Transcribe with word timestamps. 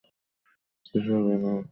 কিছু 0.85 1.11
হবে 1.15 1.35
না 1.43 1.49
ওর। 1.51 1.63